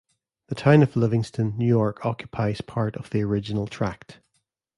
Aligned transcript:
The 0.47 0.55
town 0.55 0.81
of 0.81 0.95
Livingston, 0.95 1.53
New 1.59 1.67
York 1.67 2.03
occupies 2.03 2.61
part 2.61 2.95
of 2.95 3.11
the 3.11 3.21
original 3.21 3.67
tract. 3.67 4.19